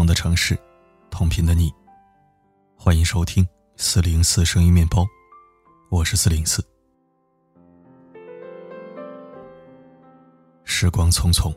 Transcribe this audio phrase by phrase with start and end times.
[0.00, 0.58] 同的城市，
[1.10, 1.70] 同频的你，
[2.74, 3.46] 欢迎收听
[3.76, 5.06] 四零四声音面包，
[5.90, 6.66] 我是四零四。
[10.64, 11.54] 时光匆匆，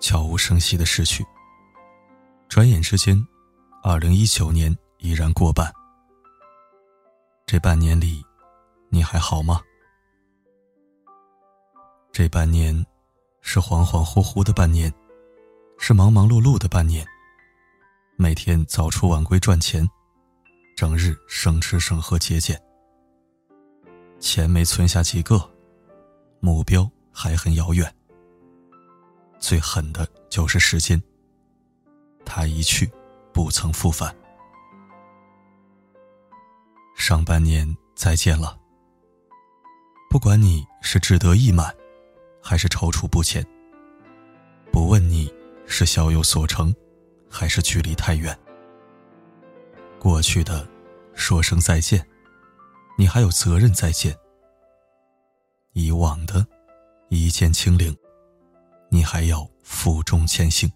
[0.00, 1.24] 悄无声息的逝去，
[2.46, 3.16] 转眼之间，
[3.82, 5.72] 二零一九年已然过半。
[7.46, 8.22] 这半年里，
[8.90, 9.62] 你还好吗？
[12.12, 12.84] 这半年，
[13.40, 14.92] 是恍恍惚惚的半年，
[15.78, 17.02] 是忙忙碌碌的半年。
[18.22, 19.84] 每天早出晚归赚钱，
[20.76, 22.56] 整日省吃省喝节俭。
[24.20, 25.50] 钱没存下几个，
[26.38, 27.92] 目标还很遥远。
[29.40, 31.02] 最狠的就是时间，
[32.24, 32.88] 他一去，
[33.32, 34.14] 不曾复返。
[36.94, 38.56] 上半年再见了，
[40.08, 41.74] 不管你是志得意满。
[42.40, 43.44] 还是踌躇不前。
[44.70, 45.32] 不问你
[45.66, 46.72] 是小有所成，
[47.32, 48.38] 还是距离太远。
[49.98, 50.68] 过去的，
[51.14, 52.06] 说声再见，
[52.98, 54.14] 你还有责任再见。
[55.72, 56.46] 以往的，
[57.08, 57.96] 一键清零，
[58.90, 60.70] 你还要负重前行。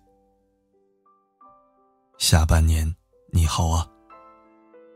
[2.17, 2.97] 下半年
[3.31, 3.87] 你好啊，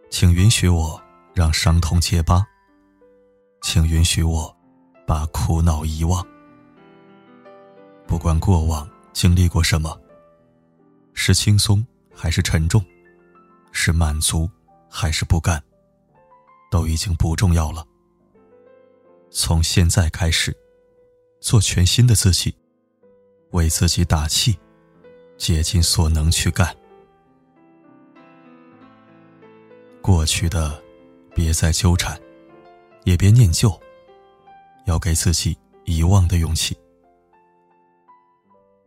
[0.08, 1.00] 请允许我
[1.34, 2.42] 让伤痛结疤，
[3.60, 4.56] 请允许我
[5.06, 6.26] 把苦恼遗忘。
[8.06, 10.00] 不管过往经历过什么，
[11.14, 12.84] 是轻松还是沉重，
[13.72, 14.48] 是满足
[14.88, 15.62] 还是不甘，
[16.70, 17.86] 都已经不重要了。
[19.30, 20.56] 从现在开始，
[21.40, 22.54] 做全新的自己，
[23.50, 24.58] 为自己打气，
[25.36, 26.76] 竭尽所能去干。
[30.02, 30.82] 过去的，
[31.34, 32.20] 别再纠缠，
[33.04, 33.78] 也别念旧，
[34.86, 36.76] 要给自己遗忘的勇气。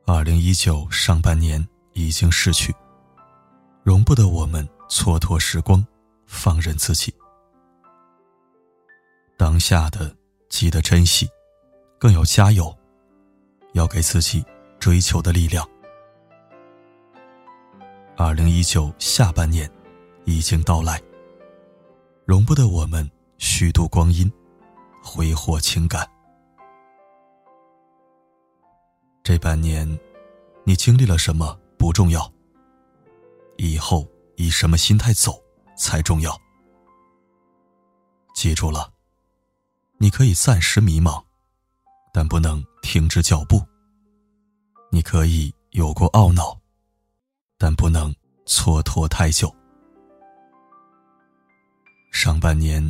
[0.06, 2.74] 二零一九上半年已经逝去，
[3.84, 5.86] 容不得我们蹉跎时光，
[6.26, 7.14] 放任自己。
[9.38, 10.16] 当下的
[10.50, 11.28] 记得珍惜，
[12.00, 12.76] 更要加油，
[13.74, 14.44] 要给自己
[14.80, 15.68] 追求的力量。
[18.16, 19.70] 二零一九下半年
[20.26, 21.02] 已经到来，
[22.26, 24.32] 容不得我们虚度光阴，
[25.04, 26.08] 挥霍情感。
[29.24, 29.88] 这半年，
[30.64, 32.34] 你经历了什么不重要。
[33.58, 35.44] 以后以什么心态走
[35.76, 36.40] 才重要。
[38.34, 38.90] 记住了，
[39.98, 41.22] 你可以暂时迷茫，
[42.14, 43.62] 但不能停止脚步。
[44.92, 46.58] 你可以有过懊恼，
[47.58, 48.16] 但不能
[48.46, 49.54] 蹉跎太久。
[52.14, 52.90] 上半年，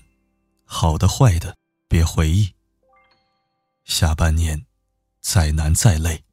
[0.66, 2.48] 好的坏的别回忆。
[3.86, 4.64] 下半年。
[5.20, 6.24] 再难再累，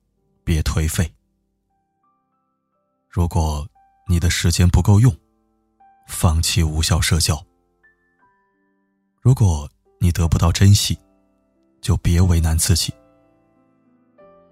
[0.45, 1.15] 别颓废。
[3.11, 3.67] 如果
[4.07, 5.13] 你的时间不够用，
[6.07, 7.35] 放弃无效社交；
[9.21, 10.97] 如果你得不到珍惜，
[11.81, 12.93] 就别为难自己；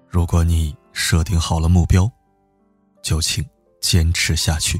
[0.08, 2.10] 如果你设定好了目标，
[3.00, 3.48] 就请
[3.80, 4.76] 坚持下去。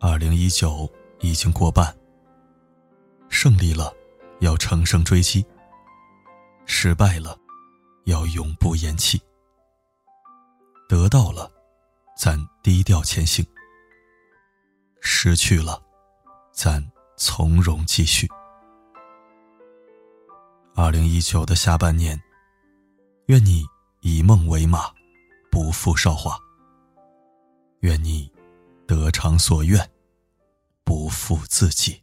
[0.00, 1.96] 二零一九已经过半，
[3.28, 3.94] 胜利了，
[4.40, 5.46] 要乘胜追击。
[6.66, 7.38] 失败了，
[8.06, 9.16] 要永不言弃；
[10.88, 11.52] 得到了，
[12.16, 13.44] 咱低调前行；
[15.02, 15.82] 失去了，
[16.50, 16.82] 咱
[17.14, 18.26] 从容继续。
[20.74, 22.18] 二零一九的下半年，
[23.26, 23.66] 愿你
[24.00, 24.90] 以梦为马，
[25.50, 26.32] 不负韶华；
[27.80, 28.32] 愿你
[28.86, 29.86] 得偿所愿，
[30.84, 32.02] 不负自己。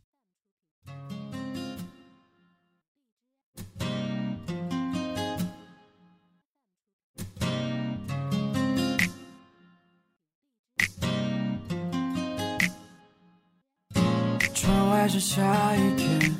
[15.07, 16.35] 是下雨天，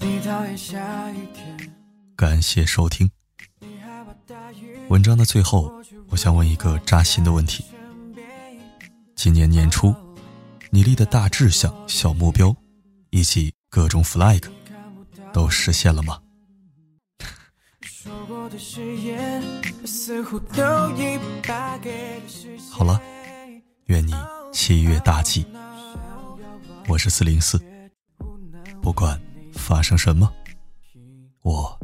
[0.00, 1.72] 你讨厌下雨天。
[2.16, 3.10] 感谢收听。
[4.88, 5.72] 文章的最后，
[6.08, 7.64] 我想问一个扎心的问题：
[9.14, 9.94] 今年年初，
[10.70, 12.54] 你立的大志向、小目标，
[13.10, 14.42] 以及各种 flag，
[15.32, 16.20] 都实现了吗？
[22.70, 23.00] 好了，
[23.86, 24.12] 愿你
[24.52, 25.46] 七月大吉。
[26.88, 27.60] 我是四零四，
[28.82, 29.18] 不管
[29.54, 30.30] 发生什么，
[31.42, 31.78] 我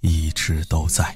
[0.00, 1.14] 一直都在。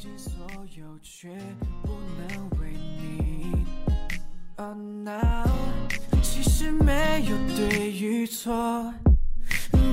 [6.22, 8.92] 其实没有对与错，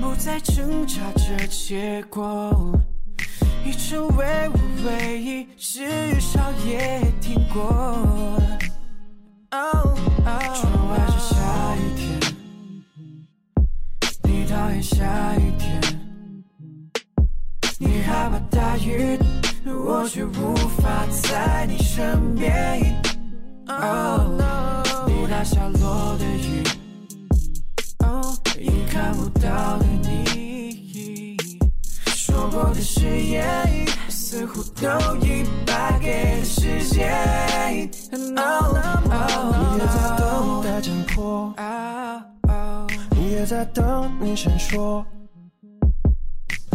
[0.01, 2.79] 不再挣扎着结果，
[3.65, 7.61] 已成为我唯一，至少也听过。
[10.53, 11.35] 窗外是下
[11.75, 12.30] 雨天，你
[14.61, 15.03] 讨厌下
[15.37, 15.81] 雨天，
[17.79, 19.17] 你害怕大雨，
[19.65, 22.95] 我却无法在你身边。
[23.65, 24.21] Oh，
[25.07, 26.63] 你打下落的雨，
[28.59, 31.35] 已看不到的你，
[32.05, 33.67] 说过的誓言。
[34.09, 34.87] 似乎都
[35.25, 37.09] 已败给了时间。
[38.11, 38.19] 你
[39.79, 41.50] 也在等待挣脱，
[43.41, 45.03] 也在等你先说，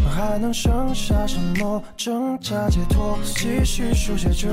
[0.04, 3.16] 还能剩下什么挣扎解脱？
[3.22, 4.48] 继续书写着。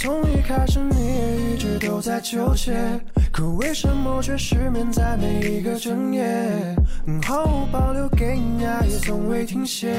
[0.00, 2.72] 从一开始，你也一直都在纠结，
[3.30, 6.24] 可为什么却失眠在每一个整夜？
[7.22, 9.94] 毫无保留给你爱，也从未停歇，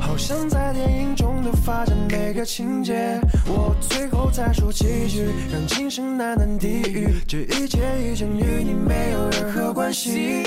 [0.00, 3.20] 好像在电影中的发展每个情节。
[3.46, 10.42] 我最后再说几句，让今生喃喃低语，这一切已经与你没有任何关系，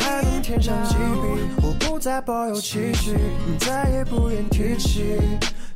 [0.00, 1.62] 还能添上几笔？
[1.62, 3.12] 我不再抱有期许，
[3.60, 5.20] 再也不愿提起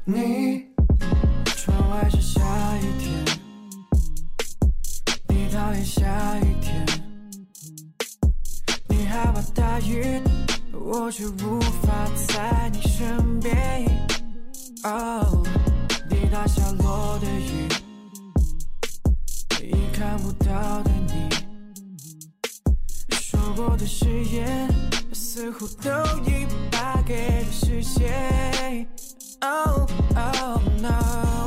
[0.04, 0.67] 你。
[1.88, 3.24] 窗外是下雨天，
[5.28, 6.86] 你讨厌下雨天，
[8.88, 10.20] 你害怕大雨，
[10.74, 13.86] 我却无法在你身边。
[14.84, 15.42] 哦，
[16.10, 17.66] 滴答下落的雨，
[19.62, 21.30] 已看不到的你，
[23.10, 24.68] 说过的誓言，
[25.14, 25.90] 似乎都
[26.26, 28.86] 已败给了时间。
[29.40, 31.37] Oh, oh no.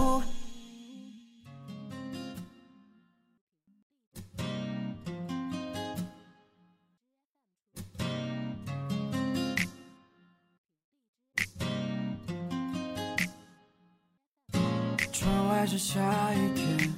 [15.62, 16.92] 窗外是下雨天，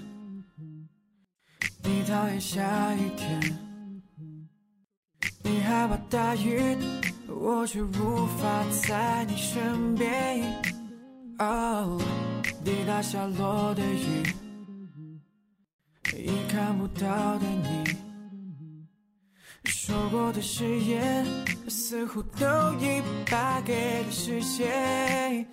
[1.84, 3.58] 你讨厌下雨天，
[5.44, 6.78] 你害怕大雨，
[7.28, 10.64] 我却无法在你身边。
[11.40, 12.00] 哦，
[12.64, 14.24] 滴答下落的雨，
[16.18, 17.84] 已看不到的你，
[19.66, 21.26] 说过的誓言，
[21.68, 22.48] 似乎都
[22.80, 25.46] 已败给了时间。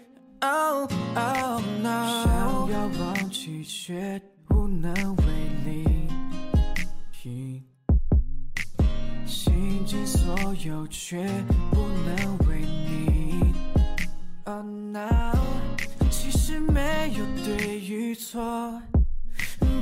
[0.43, 5.25] Oh oh no，想要忘记却无能为
[5.67, 5.85] 力，
[9.27, 10.35] 倾尽所
[10.65, 11.23] 有却
[11.71, 13.53] 不能为你。
[14.45, 15.37] Oh no，
[16.11, 18.81] 其实没有对与错，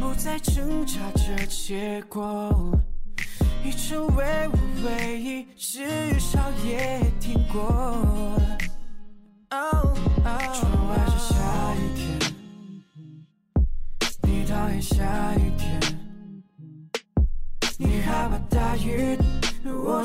[0.00, 2.76] 不再挣扎着结果，
[3.64, 7.77] 已成为我唯一，至少也听过。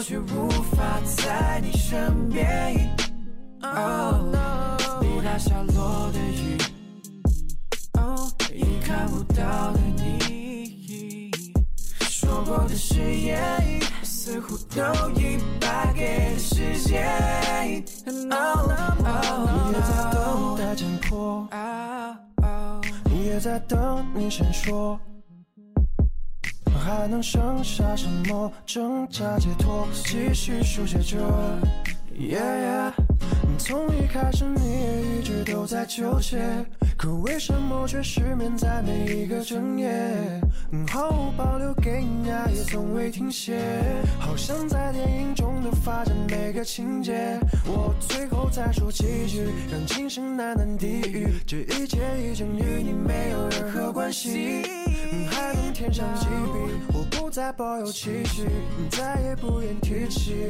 [0.04, 2.76] 却无法在你身边。
[5.00, 6.58] 滴答下落的雨，
[8.54, 11.32] 已看不到的你，
[12.02, 17.02] 说过的誓言，似乎都已败给了时间。
[18.06, 18.20] 你
[19.72, 21.48] 也在等待挣脱，
[23.06, 25.00] 你也在等你先说，
[26.84, 29.88] 还能剩下什么挣扎解脱？
[30.04, 31.18] 继续书写着。
[33.58, 36.38] 从一开始，你也一直都在纠结，
[36.98, 39.90] 可为什么却失眠在每一个整夜？
[40.88, 43.60] 毫无保留给你爱，也从未停歇，
[44.20, 47.40] 好像在电影中的发展每个情节。
[47.66, 54.64] 我最后再说几句，让今生喃喃低语，这一切已经与你没有任何关系，
[55.30, 56.94] 还能添上几笔？
[56.94, 58.48] 我不再抱有期许，
[58.90, 60.48] 再也不愿提起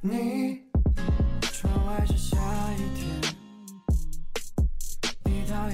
[0.00, 0.71] 你。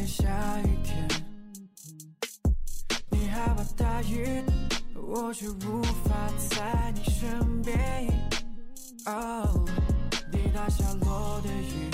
[0.09, 1.07] 下雨天，
[3.11, 4.43] 你害怕大雨，
[4.95, 8.09] 我却无法在你身边。
[9.05, 9.67] 哦，
[10.33, 11.91] 滴答下落的雨，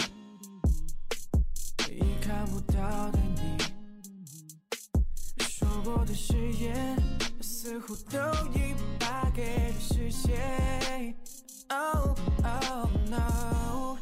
[1.91, 3.59] 已看不到的你，
[5.41, 6.97] 说过的誓言，
[7.41, 8.19] 似乎都
[8.55, 11.17] 已败给了时间。
[11.69, 13.94] Oh, oh no.